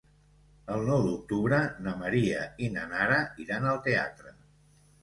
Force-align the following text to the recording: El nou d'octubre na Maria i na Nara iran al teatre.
El 0.75 0.87
nou 0.87 1.03
d'octubre 1.07 1.59
na 1.89 1.95
Maria 2.01 2.43
i 2.65 2.71
na 2.79 2.87
Nara 2.97 3.21
iran 3.47 3.71
al 3.75 3.83
teatre. 3.91 4.37